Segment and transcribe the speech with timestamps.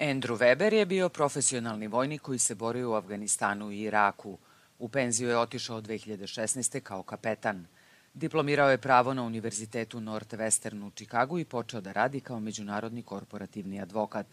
[0.00, 4.38] Andrew Weber je bio profesionalni vojnik koji se borio u Afganistanu i Iraku.
[4.78, 6.80] U penziju je otišao 2016.
[6.80, 7.66] kao kapetan.
[8.14, 13.80] Diplomirao je pravo na Univerzitetu Northwestern u Čikagu i počeo da radi kao međunarodni korporativni
[13.80, 14.26] advokat.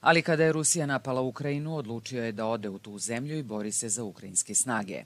[0.00, 3.72] Ali kada je Rusija napala Ukrajinu, odlučio je da ode u tu zemlju i bori
[3.72, 5.04] se za ukrajinske snage.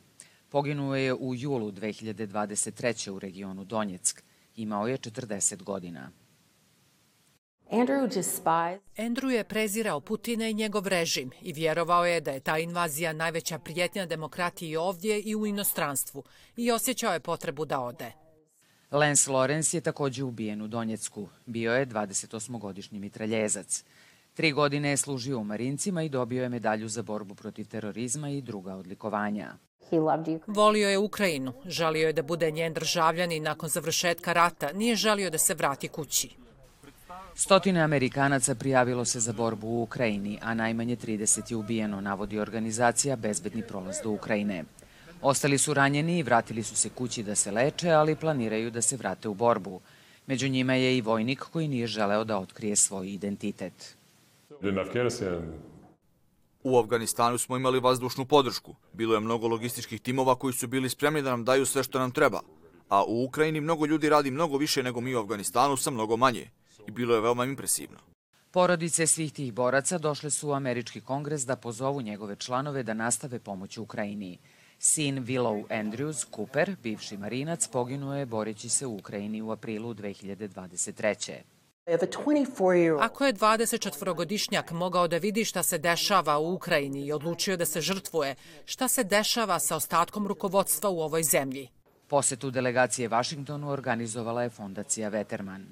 [0.48, 3.10] Poginuo je u julu 2023.
[3.10, 4.22] u regionu Donjeck.
[4.56, 6.10] Imao je 40 godina.
[8.96, 13.58] Andrew je prezirao Putina i njegov režim i vjerovao je da je ta invazija najveća
[13.58, 16.22] prijetnja demokratiji ovdje i u inostranstvu
[16.56, 18.12] i osjećao je potrebu da ode.
[18.90, 21.28] Lance Lorenz je takođe ubijen u Donjecku.
[21.46, 23.84] Bio je 28-godišnji mitraljezac.
[24.34, 28.42] Tri godine je služio u Marincima i dobio je medalju za borbu protiv terorizma i
[28.42, 29.54] druga odlikovanja.
[30.46, 35.38] Volio je Ukrajinu, želio je da bude njen državljan nakon završetka rata nije želio da
[35.38, 36.49] se vrati kući.
[37.40, 43.16] Stotine Amerikanaca prijavilo se za borbu u Ukrajini, a najmanje 30 je ubijeno, navodi organizacija
[43.16, 44.64] Bezbedni prolaz do Ukrajine.
[45.22, 48.96] Ostali su ranjeni i vratili su se kući da se leče, ali planiraju da se
[48.96, 49.80] vrate u borbu.
[50.26, 53.96] Među njima je i vojnik koji nije želeo da otkrije svoj identitet.
[56.62, 58.74] U Afganistanu smo imali vazdušnu podršku.
[58.92, 62.10] Bilo je mnogo logističkih timova koji su bili spremni da nam daju sve što nam
[62.10, 62.40] treba.
[62.88, 66.50] A u Ukrajini mnogo ljudi radi mnogo više nego mi u Afganistanu sa mnogo manje
[66.86, 67.98] i bilo je veoma impresivno.
[68.50, 73.38] Porodice svih tih boraca došle su u američki kongres da pozovu njegove članove da nastave
[73.38, 74.38] pomoć Ukrajini.
[74.78, 81.32] Sin Willow Andrews Cooper, bivši marinac, poginuo je boreći se u Ukrajini u aprilu 2023.
[83.00, 87.80] Ako je 24-godišnjak mogao da vidi šta se dešava u Ukrajini i odlučio da se
[87.80, 91.68] žrtvuje, šta se dešava sa ostatkom rukovodstva u ovoj zemlji?
[92.10, 95.66] Posetu delegacije Vašingtonu organizovala je fondacija Veterman.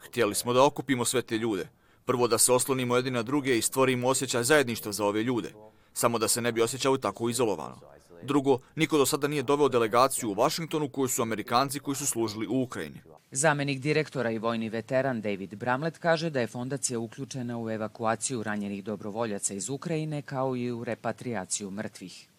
[0.00, 1.68] Htjeli smo da okupimo sve te ljude.
[2.04, 5.52] Prvo da se oslonimo jedni na druge i stvorimo osjećaj zajedništva za ove ljude.
[5.92, 7.80] Samo da se ne bi osjećali tako izolovano.
[8.22, 12.46] Drugo, niko do sada nije doveo delegaciju u Vašingtonu koju su Amerikanci koji su služili
[12.46, 13.00] u Ukrajini.
[13.30, 18.84] Zamenik direktora i vojni veteran David Bramlett kaže da je fondacija uključena u evakuaciju ranjenih
[18.84, 22.30] dobrovoljaca iz Ukrajine kao i u repatriaciju mrtvih.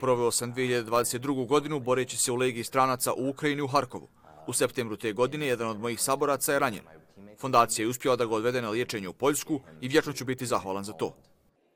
[0.00, 1.46] Proveo sam 2022.
[1.46, 4.08] godinu boreći se u legiji stranaca u Ukrajini u Harkovu.
[4.46, 6.84] U septembru te godine jedan od mojih saboraca je ranjen.
[7.40, 10.84] Fondacija je uspjela da ga odvede na liječenje u Poljsku i vječno ću biti zahvalan
[10.84, 11.16] za to.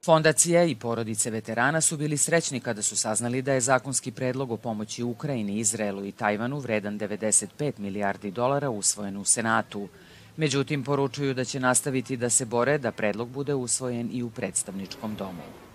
[0.05, 4.57] Fondacija i porodice veterana su bili srećni kada su saznali da je zakonski predlog o
[4.57, 9.89] pomoći Ukrajini, Izraelu i Tajvanu vredan 95 milijardi dolara usvojen u Senatu.
[10.37, 15.15] Međutim, poručuju da će nastaviti da se bore da predlog bude usvojen i u predstavničkom
[15.15, 15.70] domu.